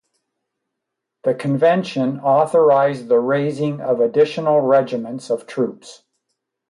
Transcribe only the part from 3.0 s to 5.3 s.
the raising of additional regiments